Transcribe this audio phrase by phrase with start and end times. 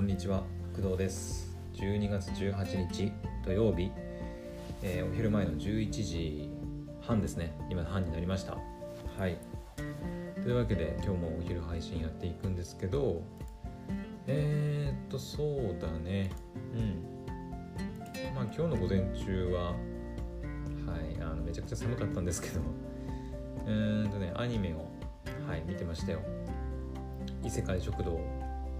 [0.00, 1.54] こんにちは工藤です。
[1.74, 3.12] 12月18日
[3.44, 3.92] 土曜日、
[4.82, 6.50] えー、お昼前の11時
[7.02, 7.54] 半ですね。
[7.68, 8.56] 今半になりました。
[9.18, 9.36] はい。
[10.42, 13.22] というわけで今日もお昼配信やっていくんですけど
[14.26, 16.30] えー、っとそうだね。
[16.74, 18.34] うん。
[18.34, 19.74] まあ今日の午前中はは
[20.96, 22.62] いあのめちゃくちゃ寒かったんですけど
[23.66, 24.90] えーとねアニメを
[25.46, 26.20] はい見てましたよ。
[27.44, 28.18] 異世界食堂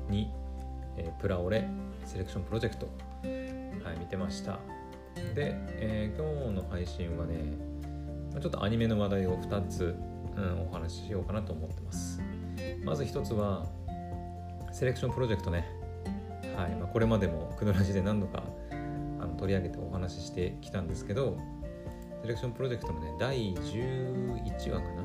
[0.09, 0.33] に、
[0.97, 1.69] えー、プラオレ
[2.05, 4.59] セレクションプロジェクト、はい、見てました。
[5.35, 7.35] で、えー、今日の配信はね
[8.41, 9.97] ちょっとアニメの話題を2つ、
[10.37, 12.23] うん、お話ししようかなと思ってます。
[12.85, 13.67] まず1つは
[14.73, 15.67] セレクションプロジェクトね。
[16.57, 21.39] はいまあ、これまでもクノラジで何度かあの取り上げてお話ししてきたんですけど
[22.23, 25.03] セレクションプロジェクトのね第11話かな？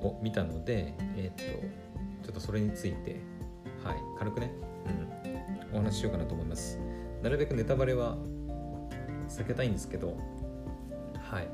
[0.00, 0.06] うん。
[0.06, 1.42] を見たのでえっ、と
[2.24, 3.20] ちょっとそれについて、
[3.84, 4.52] はい、軽くね、
[5.72, 6.78] うん、お話ししようかなと思います。
[7.22, 8.16] なるべくネタバレは
[9.28, 10.16] 避けたいんですけど、
[11.18, 11.48] はい。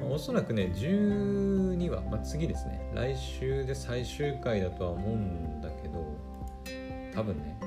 [0.00, 6.04] ま、おそらくね、12話、まあ、次ですね、来週で最終回だとは思うんだけど、
[7.14, 7.58] 多分ね、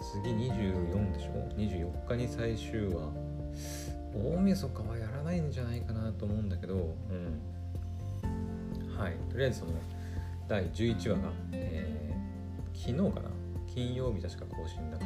[0.00, 3.12] 次24でしょ ?24 日に最終話。
[4.12, 7.40] 大晦日はやらないんじゃないかなと思うんだけど、うん。
[8.96, 9.14] はい。
[9.30, 9.72] とりあえずその、
[10.48, 12.09] 第11話が、えー、
[12.80, 13.28] 昨日かな？
[13.66, 15.04] 金曜日確か更新だか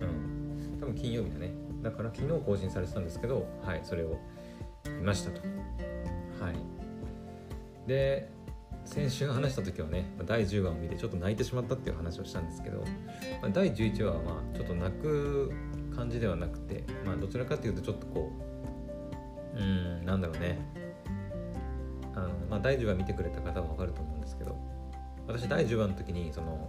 [0.00, 0.06] ら。
[0.06, 0.78] うん。
[0.80, 1.52] 多分金曜日だね。
[1.82, 4.18] だから昨日更新されてたんですけどはいそれを
[4.86, 5.40] 見ましたと。
[6.44, 6.54] はい。
[7.86, 8.28] で
[8.84, 12.84] 先週話した時はね第10話を見てちょっと泣いてしまったっていう話をしたんですけど、
[13.52, 15.52] 第11話はまあちょっと泣く
[15.94, 18.32] 感じではなくてまあどちらかというとちょっとこ
[19.56, 20.58] ううんなんだろうね。
[22.16, 24.53] あの、まあ、第10話見てくれた方は分かると思うんですけど
[25.26, 26.68] 私第10話の時にその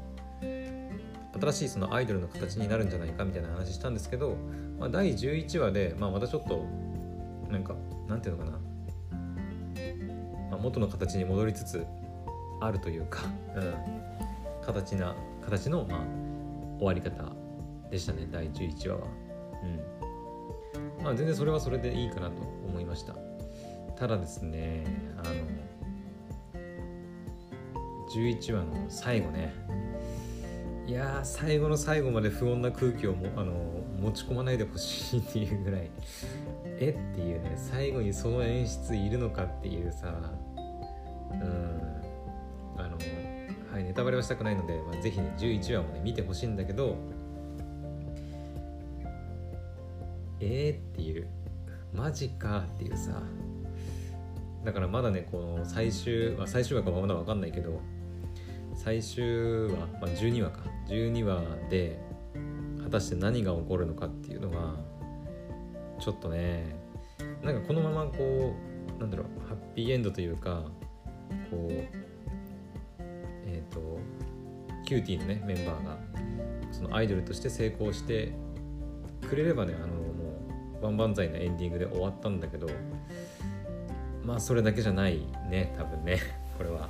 [1.40, 4.38] 新しいそのアイドルの形になるんじゃないかみたいな話したんですけど、
[4.80, 6.66] まあ、第11話で、まあ、またちょっと
[7.52, 7.76] なんか
[8.08, 8.58] なんていうのかな、
[10.52, 11.86] まあ、元の形に戻りつつ
[12.62, 13.24] あるというか、
[13.56, 13.74] うん、
[14.66, 16.00] 形な形の、まあ、
[16.78, 17.34] 終わり方
[17.92, 19.08] でしたね第11話は。
[19.64, 23.16] うんまあ、全然それはそれでいいかなと思いました。
[23.96, 24.86] ただですね
[25.18, 25.36] あの
[28.14, 29.54] 11話の最後ね。
[30.88, 33.54] いや最後の最後まで不穏な空気をもあの
[34.00, 35.90] 持ち込まないでほしいっていうぐらい。
[36.80, 36.96] え？
[37.14, 37.54] っていうね。
[37.56, 40.14] 最後にその演出いるのかっていうさ。
[41.32, 41.42] うん。
[42.78, 42.98] あの
[43.72, 46.98] はいネタバレはしたくないので、まあ、ぜひね11話もね見てほしいんだけど。
[50.40, 50.94] えー？
[50.94, 51.28] っていう。
[51.94, 53.24] マジかっていうさ。
[54.64, 57.82] だからまだねこの最終、まあ、最終話かまだ分かんないけど。
[58.76, 62.00] 最終話、まあ、12話か12話で
[62.84, 64.76] 果たして何が起こるのかっていうのは
[66.00, 66.76] ちょっとね
[67.44, 68.54] なんかこのままこ
[68.98, 70.64] うなんだろうハッピーエンドというか
[71.50, 71.72] こう
[73.46, 74.00] えっ、ー、と
[74.86, 75.98] キューティーのねメンバーが
[76.72, 78.34] そのアイドルとして成功して
[79.28, 80.02] くれればねあのも
[80.80, 82.68] う万々歳なエンディングで終わったんだけど
[84.24, 86.20] まあそれだけじゃないね多分ね
[86.58, 86.90] これは。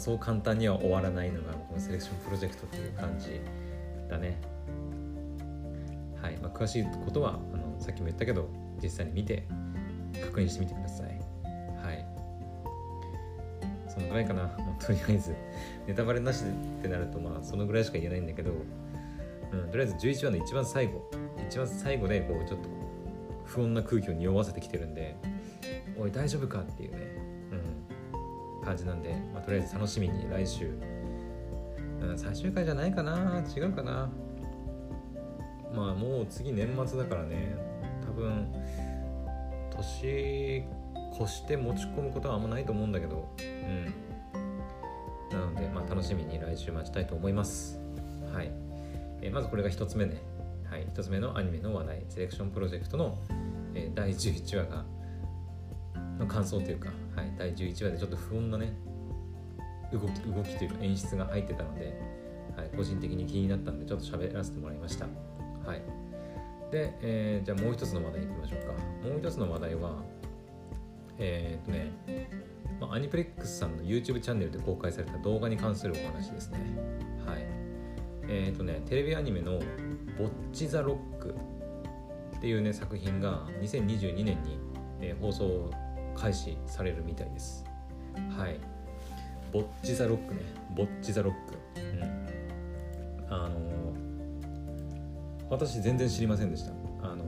[0.00, 3.40] そう簡単には終わらないのがこのセレクションプロジェクトっていう感じ
[4.08, 4.40] だね。
[6.20, 8.48] はい、まあ、詳しいことはあのさっきも言ったけど
[8.82, 9.46] 実際に見て
[10.20, 11.06] 確認してみてください。
[11.06, 12.06] はい。
[13.88, 14.48] そのぐらいかな。
[14.80, 15.34] とりあえず
[15.86, 18.52] ネタバレなしってなるとまあそのぐらいしか言えないんだけど、
[19.52, 21.10] うん、とりあえず11話の一番最後
[21.46, 22.68] 一番最後でこうちょっと
[23.44, 25.16] 不穏な空気を匂わせてきてるんで
[25.98, 26.60] おい大丈夫か？
[26.60, 27.09] っていうね、
[28.70, 30.70] 感じなんで、まあ、とりあえず楽しみに来週、
[32.00, 33.42] うん、最終回じゃないかな。
[33.56, 34.08] 違うかな。
[35.74, 37.56] まあもう次年末だからね。
[38.06, 38.46] 多分
[39.76, 40.64] 年
[41.20, 43.28] 越して持ち込むことはあんまないと思うんだけど。
[43.40, 45.36] うん。
[45.36, 47.80] なので、まあ、楽しみに来週待ちたいと思います。
[48.32, 48.50] はい、
[49.20, 50.22] えー、まずこれが1つ目ね。
[50.70, 52.02] はい、1つ目のアニメの話題。
[52.08, 53.18] セレクションプロジェクトの、
[53.74, 54.84] えー、第11話が
[56.20, 58.72] の感想というか、はい、第11話でちょっと不穏なね
[59.92, 62.00] 動き動きというか演出が入ってたので、
[62.56, 65.06] はい、個人的に気になったんでちょっと喋らせてもらいました。
[65.66, 65.82] はい、
[66.70, 69.08] で、えー、じゃあもう一つの話題いきましょうか。
[69.08, 70.02] もう一つの話題は、
[71.18, 72.30] えー、っとね、
[72.80, 76.58] まあ、アニプレックスさんの YouTube チャンネルで公開された動画に関するお話ですね。
[77.26, 77.44] はい。
[78.28, 79.58] えー、っとね、テレビアニメの
[80.16, 81.34] 「ボッチ・ザ・ロック」
[82.36, 84.58] っていうね作品が2022年に、
[85.00, 85.70] えー、放送
[86.14, 87.64] 開始されるみたいです。
[88.36, 88.58] はい。
[89.52, 90.40] ボッチ・ザ・ロックね
[90.76, 92.02] ボッチ・ザ・ロックうん
[93.28, 93.58] あの
[95.48, 96.72] 私全然知りませんでした
[97.02, 97.24] あの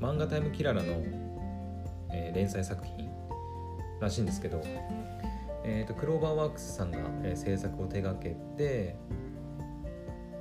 [0.00, 0.92] 漫画タイムキララの、
[2.10, 3.10] えー連載作品
[4.00, 4.62] らしいんですけど、
[5.64, 8.96] えー、とクローバーワークスさんが、えー制作を手掛けて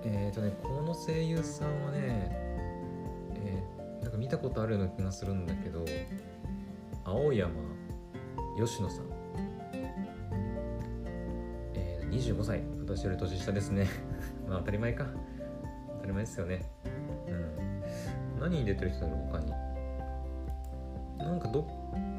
[0.04, 2.00] えっ、とねこの声優さんはね、
[3.36, 5.86] えーなんか見たことあるような気がするんだけど
[7.04, 7.52] 青山
[8.58, 9.06] 吉野さん、
[11.74, 12.62] えー、25歳。
[12.80, 13.88] 私より年下ですね。
[14.48, 15.08] まあ当たり前か。
[15.96, 16.70] 当たり前ですよね。
[17.28, 18.40] うん。
[18.40, 19.52] 何に出てる人だろう他に。
[21.18, 21.66] なんかど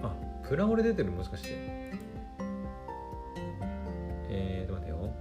[0.02, 1.48] あプラオレ出てるもしかして。
[4.30, 5.14] えーと待てよ。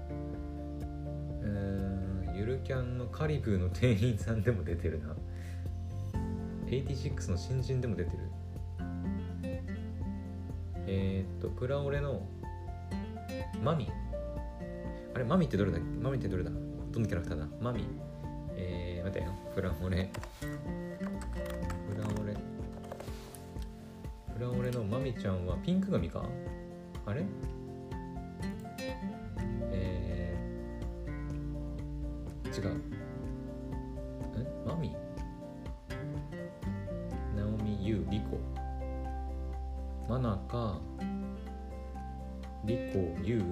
[1.42, 5.16] うんゆるキャンのカリブーの店員さんでも出てるな。
[6.66, 8.18] 86の新人でも出てる。
[10.93, 12.27] えー、っとプラオレの
[13.63, 13.89] マミ。
[15.15, 15.85] あれマミってどれだっけ？
[15.88, 16.51] マミってどれだ？
[16.91, 17.47] どのキャラクターだ？
[17.61, 17.85] マミ。
[18.57, 19.31] えー、待てよ。
[19.55, 20.11] プラオレ。
[20.41, 20.47] プ
[21.97, 22.35] ラオレ。
[24.35, 26.25] プラオレのマミちゃんはピンク髪か？
[27.05, 27.23] あれ？
[29.71, 32.81] えー、違う。
[34.35, 34.67] え？
[34.67, 34.93] マミ？
[37.38, 38.38] ナオミユリコ。
[40.12, 40.78] マナカ
[42.66, 43.44] リコユウ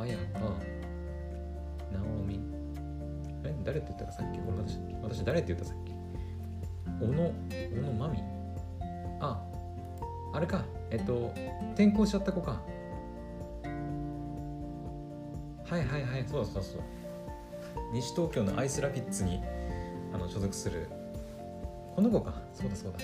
[0.00, 2.40] アヤカナオミ
[3.44, 4.38] え誰って言ったかさっき？
[4.38, 5.92] これ私私誰って言ったさっき？
[6.98, 8.22] 小野小野マミ
[9.20, 9.38] あ
[10.32, 10.64] あれか。
[10.90, 11.30] えっと
[11.74, 12.62] 転校しちゃった子か。
[15.66, 16.24] はいはいはい。
[16.26, 16.80] そうそうそう。
[17.92, 19.42] 西東京のアイスラピッツに
[20.14, 20.88] あの所属する。
[21.94, 22.32] この子か。
[22.54, 22.98] そうだそうだ。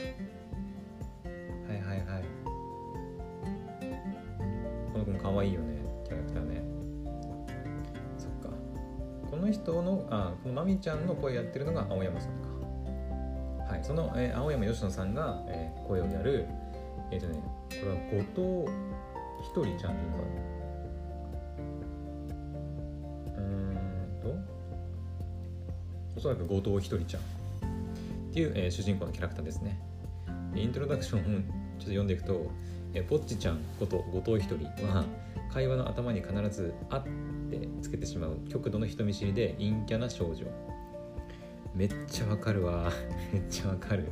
[5.27, 6.63] 可愛いよねキャラクターね。
[8.17, 8.49] そっか。
[9.29, 12.49] この人のあこのまみちゃんの声やってるのが青山さんか。
[13.73, 16.47] はいその、えー青山佳乃さんが、えー声をやる
[17.11, 20.19] えっ、とねこれは後藤ひとりちゃんっていうか。
[23.39, 24.29] うんと
[26.17, 27.23] おそらく後藤ひとりちゃん。
[27.23, 27.25] っ
[28.33, 29.77] ていう、えー主人公のキャラクターですね。
[30.55, 32.47] イントロダクションをちょっと読んでいくと、
[32.97, 35.05] えー、ぽっちちゃんこと後藤ひとりは
[35.53, 37.05] 会話の頭に必ず「あ」っ
[37.51, 40.47] てつけてしまう極度の人見知りで陰キャな少女。
[41.75, 42.91] めっちゃわかるわ。
[43.35, 44.07] めっちゃわかる。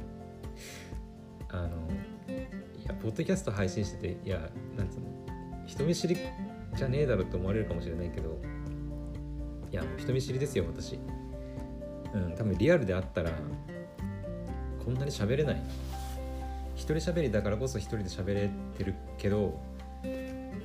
[1.48, 1.68] あの
[2.78, 5.06] いやポッドキャスト配信してていやなんつうの
[5.66, 6.16] 人見知り
[6.74, 8.38] じゃねえだろって思われるかもしれないけど
[9.70, 10.98] いやもう人見知りですよ私。
[12.12, 13.30] うん多分リアルであったら
[14.84, 15.62] こんなに喋れない。
[16.84, 19.58] 一人喋りだからこそ一人で喋れてるけど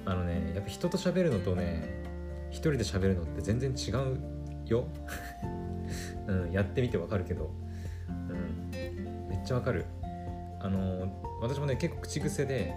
[0.03, 2.03] あのねやっぱ人と喋るのとね
[2.49, 4.19] 一人で喋るのって全然違う
[4.65, 4.85] よ、
[6.27, 7.51] うん、やってみてわかるけど、
[8.09, 8.69] うん、
[9.29, 9.85] めっちゃわかる。
[10.59, 11.07] あの
[11.41, 12.73] 私もね結構口癖で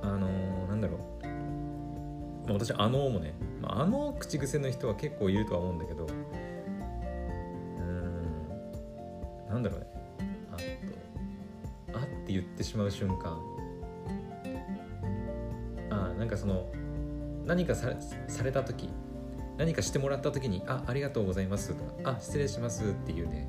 [0.00, 0.28] あの
[0.66, 1.26] なんだろう、
[2.46, 6.06] まあ、私あのもね、まあ、あの口癖の人は結構いるとは思うんだけど。
[7.80, 8.22] うん
[9.50, 9.95] なんだろうね。
[12.56, 13.38] ってしまう瞬間。
[15.90, 16.66] あなんかその
[17.44, 17.92] 何かさ
[18.26, 18.88] された時
[19.58, 23.48] 何かしてもらった時に「あありがとうございます」とか「あ失礼します」っていうね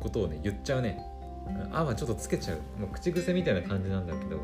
[0.00, 1.00] ことをね言っちゃうね
[1.72, 2.58] 「あ」はちょっとつけちゃう。
[2.80, 4.40] もう口癖みたいな感じなんだけど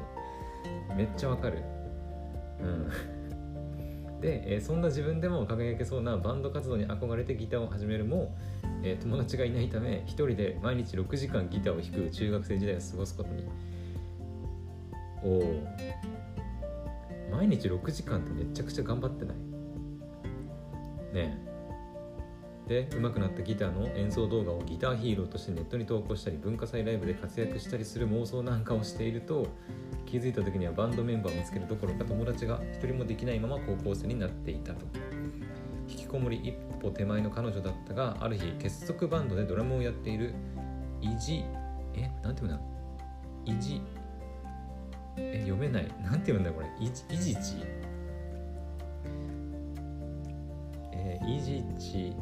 [0.96, 1.58] めっちゃわかる。
[2.60, 2.90] うん。
[4.24, 8.34] で、えーそんな自分でも輝けそうなバンド活動に憧れてギターを始めるも、
[8.82, 13.44] えー友達がいないため一人で毎日6時間ギターを弾く中学生時代を過ごすことに。
[15.22, 15.62] おお
[17.32, 19.36] 毎日6時間ってめちゃくちゃ頑張ってない？
[21.14, 21.53] ねえ。
[22.68, 29.49] で上手くなったギターの演奏動画をギターヒーローとしてネットに投稿したり文化祭ライブで活躍したりする妄想なんかをしていると
[30.06, 34.87] 気づいた時にはバンドメンバーを見つけるどころか友達が一人もできないまま高校生になっていたと。
[35.87, 40.33] 引きこもり一歩手前の彼女だったがある日結束バンドでドラムをやっている
[41.02, 41.44] イジ
[41.92, 42.61] えなんていうんだ？
[43.44, 43.83] イジ
[45.18, 45.87] え読めない。
[46.02, 46.68] なんて読むんだこれ？
[46.80, 47.62] イジイジチ
[50.92, 52.16] えーイジチ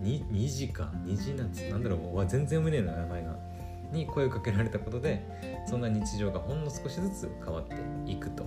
[0.00, 3.50] に2時か2時なんつなんだろうう全然読めねえな名前が。
[3.92, 5.26] に声をかけられたことで
[5.66, 7.74] そんな日常がほんの少しずつ変わって
[8.06, 8.44] いくと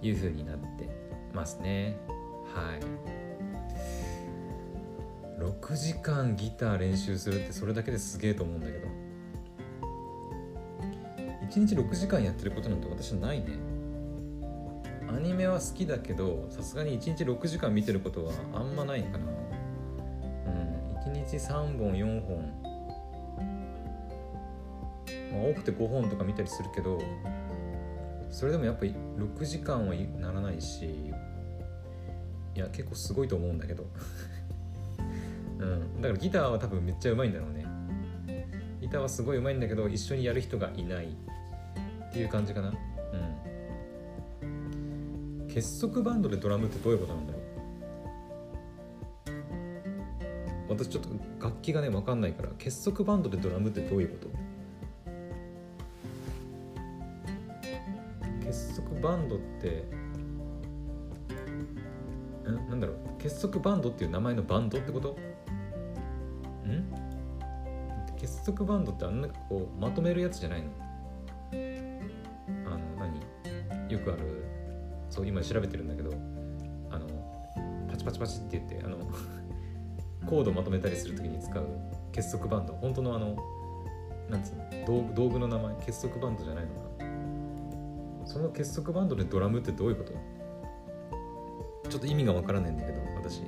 [0.00, 0.88] いう風になって
[1.32, 1.96] ますね。
[2.54, 2.80] はい。
[5.38, 8.88] 6時間ギター練習するってそれだけですげえと思うんだけど。
[11.50, 13.46] 1日6時間やってることなんて私はないね。
[15.08, 19.35] アニメは好きだけどさすがに1日6時間見てることはあんまないかな。
[21.06, 22.76] 1日3本4本。
[25.32, 27.00] まあ多くて5本とか見たりするけど
[28.30, 31.12] それでもやっぱり6時間はならないし
[32.54, 33.86] いや結構すごいと思うんだけど。
[35.58, 36.00] うん。
[36.00, 37.66] だからギターは多分めっちゃうまいんだろうね。
[38.80, 42.72] ギターはすごいうまいんだけど一緒にやる人がいないっていう感じかな。
[44.42, 45.46] うん。
[45.48, 47.32] 結束バンドでドラムってどういうことなんだ
[50.76, 51.08] 私ちょっと
[51.42, 54.28] 楽器がね分かんないから結束バンドでドラムってどういうこと？
[58.44, 59.84] 結束バンドって
[62.50, 62.96] んなんだろう？
[63.18, 65.16] 結束バンドっていう名前のバンドってこと？
[66.68, 66.84] ん？
[68.18, 70.68] 結束バンドってあんなこうまとめるやつじゃないの？
[72.66, 73.18] あの何？
[73.92, 74.44] よくある
[75.08, 76.12] そう今調べてるんだけど
[76.90, 77.06] あの
[77.88, 78.98] パチパチパチって言ってあの
[80.26, 81.66] コードまとめたりする時に使う
[82.12, 82.74] 結束バンド。
[82.74, 83.36] 本当のあの
[84.28, 84.56] なんつう
[84.90, 86.80] の道具の名前結束バンドじゃないのか
[88.26, 90.12] その結束バンドでドラムってどういうこと？
[91.88, 93.42] ちょっと意味がわからないんだけど私。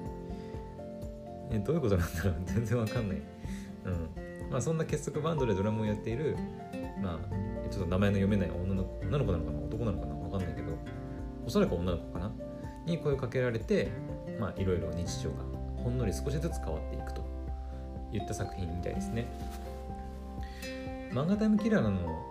[1.50, 2.35] えどういうことなんだろう？
[2.47, 3.18] 全然わかんない。
[3.87, 4.50] うん。
[4.50, 6.37] まあそんな結束バンドでドラムをやっている
[7.02, 9.58] まあちょっと名前の読めない女の女の子なのかな？
[9.58, 10.14] 男なのかな？
[10.14, 10.73] わかんないけど
[11.44, 12.32] おそらく女の子かな？
[12.87, 13.90] に声をかけられて
[14.38, 15.42] まあいろいろ日常が
[15.82, 17.23] ほんのり少しずつ変わっていくと
[18.12, 19.26] いった作品みたいですね。
[21.12, 22.23] 漫画タイムキララの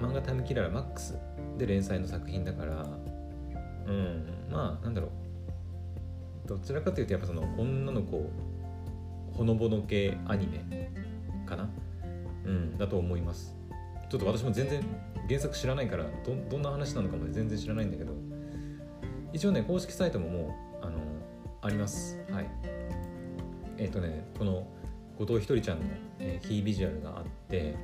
[0.00, 1.16] 漫画タイムキララマックス
[1.56, 2.86] で連載の作品だから
[3.86, 5.08] うんまあなんだろ
[6.44, 6.48] う。
[6.48, 8.30] どちらかというとやっぱその女の子
[9.32, 10.90] ほのぼの系アニメ
[11.46, 11.68] かな？
[12.44, 13.56] うんだと思います。
[14.08, 14.80] ちょっと私も全然
[15.26, 16.10] 原作知らないからど
[16.48, 18.12] どんな話なのかも全然知らないんだけど
[19.32, 21.00] 一応ね公式サイトももうあの
[21.62, 22.16] あります。
[22.36, 22.50] はい。
[23.78, 24.66] えっ、ー、とねこの
[25.18, 25.84] 後藤ひとりちゃんの、
[26.18, 27.74] えー、キービジュアルがあって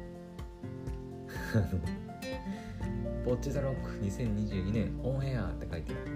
[3.24, 6.10] ボッチザロック2022年オンエアって書いてあって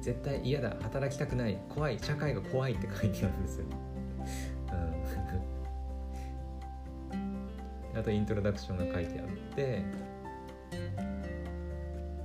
[0.00, 3.66] 絶対嫌だ働きたくない怖い社会が怖いって書いてあるんですよ、
[7.92, 9.82] うん、 あとイントロダクションが書いてあって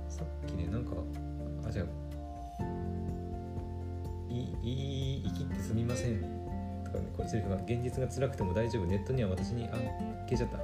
[0.08, 0.92] さっきねなんか
[1.66, 2.05] あじゃあ
[4.62, 6.20] いい生きってすみません
[6.84, 9.76] とかねこれセリフが現実が辛くても大丈夫ネットには私にあ
[10.28, 10.58] 消えちゃった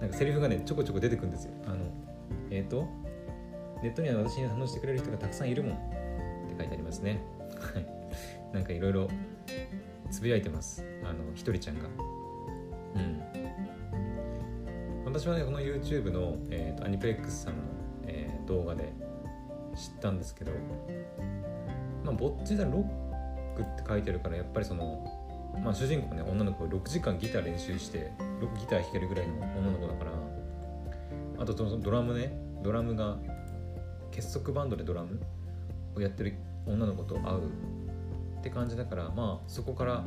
[0.00, 1.76] なんかセリフがねちょこちょこ出てくるんですよあの
[2.50, 2.86] えっ、ー、と
[3.82, 5.76] ネットには私に話してくれる人がたくさんいるもんっ
[6.48, 7.22] て書いてありますね
[7.72, 7.86] はい
[8.52, 9.08] なんかいろいろ
[10.10, 11.84] つぶやいてますあのひとりちゃんが
[12.94, 13.22] うん
[15.04, 17.62] 私はねこの YouTube の、えーと、アニプレックスさんの、
[18.04, 18.92] えー、動画で
[19.74, 20.52] 知ったんですけど
[22.06, 25.04] まあぼっちだロックって書いてるからやっぱりその
[25.62, 28.12] まあ、主人公ね女の子6時間ギター練習して
[28.60, 30.12] ギター弾けるぐらいの女の子だから
[31.38, 33.16] あとそのドラムねドラムが
[34.10, 35.20] 結束バンドでドラム
[35.94, 36.34] をやってる
[36.66, 37.40] 女の子と会う
[38.40, 40.04] って感じだからまあそこから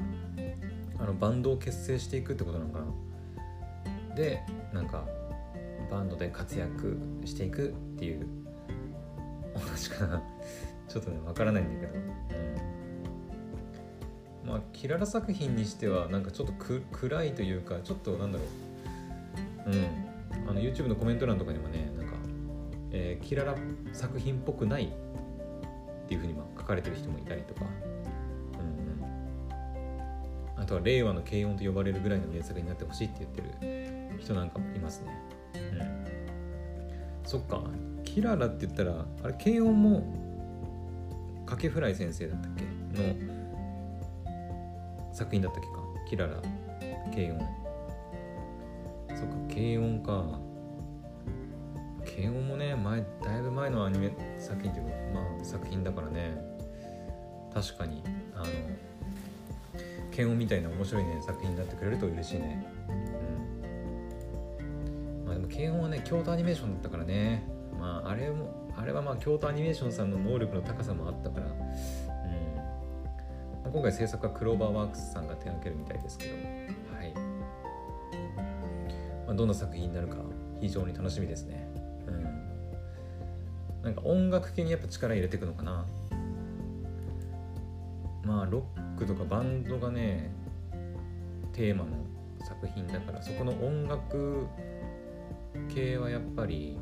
[1.00, 4.15] あのバンドを結成していくってことなのかな。
[4.15, 5.06] でなんか
[5.89, 8.27] バンドで活躍していくっていう
[9.56, 10.22] お話かな。
[10.89, 12.10] ちょっとねわからないんだけど、うん
[14.50, 16.53] まあキララ作品にしてはなんかちょっと
[16.91, 18.46] 暗いというかちょっとなんだろ
[19.67, 19.72] う。
[19.72, 20.10] うん。
[20.48, 22.13] あの YouTube のコメント欄とかにもねなんか、
[22.91, 23.55] えー、キララ
[23.93, 24.88] 作品っぽくないっ
[26.08, 27.65] ていうふうにまあ書かれてる人もいたりとか、
[28.53, 29.05] うん
[30.55, 35.12] うん、あとは令和の軽音と呼ばれるぐらいの名作になってほしいって言ってる人なんかもいますね。
[35.53, 35.58] う
[37.25, 37.27] ん。
[37.27, 37.62] そっか。
[38.03, 40.28] キララって言ったらあれ軽音も
[41.50, 42.63] かけフライ先生だったっけ？
[43.01, 43.15] の
[45.12, 45.74] 作品だったっけか？
[46.08, 46.39] キララ
[47.12, 47.39] 軽音。
[49.10, 50.39] そっか軽音か。
[52.06, 56.38] 軽音もね前だいぶ前のアニメ作品っていうかまあ作品だからね。
[57.51, 58.03] 確かに
[58.36, 58.46] あの
[60.12, 62.63] 軽音みたいな面白いね作品になってくれると嬉しいね。
[62.88, 62.91] う
[65.24, 65.25] ん。
[65.25, 67.44] まあでも軽音はね京都アニメーションだったからね。
[67.79, 76.31] まああれもあれはまあ京都アニメーションさんの能力の高さもあったからうん今回制作はクローバーワークスさんが手掛けるみたいですけど、
[76.95, 77.13] はい
[79.27, 80.17] まあ、どんな作品になるか
[80.59, 81.69] 非常に楽しみですね。
[82.07, 82.24] うん、
[83.83, 85.86] なんか音楽系にやっぱ力入れていくのかな。
[88.24, 90.31] まあロックとかバンドがね
[91.53, 91.91] テーマの
[92.43, 94.48] 作品だからそこの音楽
[95.74, 96.77] 系はやっぱり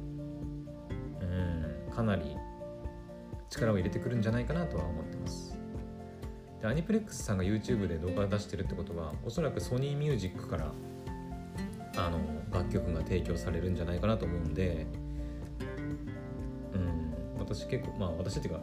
[1.97, 2.37] かなり
[3.49, 5.57] 力を入れてくるんじゃないかなとは思ってます。
[6.61, 10.71] でアニプレックスさんが YouTube で動画出してるってことはおそらくソニーミュージックから
[11.95, 12.19] あの
[12.51, 14.85] 楽曲が提供されるんじゃないかなと思うんで
[16.73, 18.61] うん私結構まあ私っていうか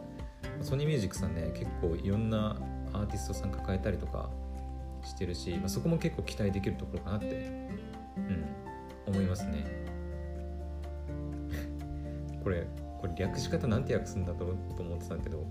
[0.61, 2.57] ソニーミュージックさんね結構いろんな
[2.93, 4.29] アーティストさん抱えたりとか
[5.03, 7.25] してるし、まあ、そこも結構期待できるところかなって、
[8.17, 8.45] うん、
[9.07, 9.65] 思いますね。
[12.43, 12.65] これ
[13.17, 15.45] 略し方なんて訳すんだとと思ってたんだけど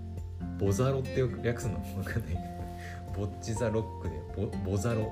[0.59, 1.79] ボザロって略すの？
[1.95, 2.31] 分かんない。
[2.31, 2.39] けど
[3.15, 5.11] ボッチザロックでボボザロ。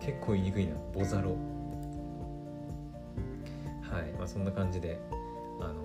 [0.00, 0.74] 結構言いにくいな。
[0.94, 1.30] ボザロ。
[3.82, 4.12] はい。
[4.18, 4.98] まあそんな感じで
[5.60, 5.82] あの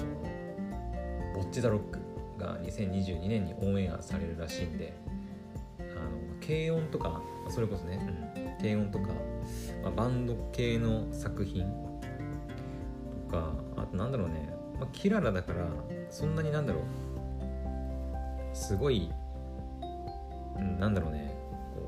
[1.34, 2.00] ボッチザロック
[2.38, 4.94] が2022年にオンエアされるらしいんで
[5.80, 6.10] あの
[6.46, 8.00] 軽音とかそれこそね、
[8.36, 9.10] うん、低音とか、
[9.84, 11.64] まあ、バンド系の作品
[13.28, 15.68] とかあとなんだろうね、まあ、キララだから
[16.10, 16.84] そんなになんだろう。
[18.52, 19.12] すごい、
[20.58, 21.36] うん、なんだろうね。
[21.76, 21.88] こ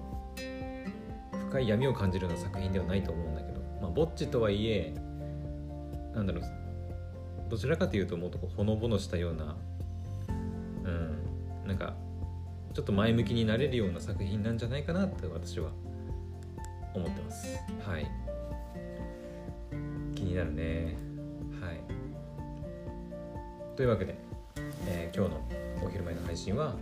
[1.35, 4.93] う深い闇を感じるような作品ではないと思うんだけど、まあ、ぼっちとはいえ
[6.13, 6.43] なんだろう。
[7.49, 9.55] どちらかというともっとほのぼのしたような
[10.85, 11.93] うんなんか
[12.73, 15.71] ちょっと前向きになれるような作品なんじゃないかなって私は
[16.93, 17.57] 思ってます。
[17.87, 18.05] はい。
[20.13, 21.02] 気になるね。
[23.75, 24.15] というわけで、
[24.87, 25.41] えー、今日の
[25.83, 26.75] お昼前の配信は、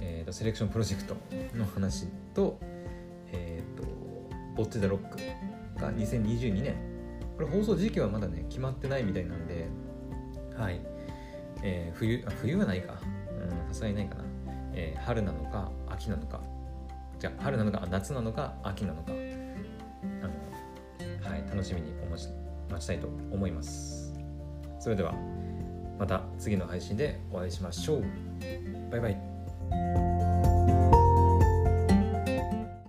[0.00, 1.16] えーと、セレクションプロジェクト
[1.56, 2.56] の話と,、
[3.32, 3.88] えーと、と
[4.56, 5.18] ボッチ・ザ・ロック
[5.80, 6.76] が2022年。
[7.36, 9.68] これ放送時期はまだね決まってないみたいなんで
[10.56, 10.80] はい、
[11.62, 12.94] えー、冬あ冬はないか。
[13.68, 14.24] さすがにないかな。
[14.74, 16.40] えー、春なのか秋なのか。
[17.18, 19.12] じゃあ春なのか夏なのか秋なのか。
[19.12, 22.28] あの、はい、楽しみにお待ち
[22.70, 24.14] 待ちたいと思います。
[24.78, 25.47] それでは。
[25.98, 28.04] また次の配信でお会いしましょう。
[28.90, 29.27] バイバイ。